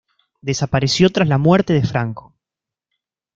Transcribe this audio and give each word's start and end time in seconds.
Desapareció 0.41 1.11
tras 1.11 1.27
la 1.27 1.37
muerte 1.37 1.73
de 1.73 1.83
Franco. 1.83 2.33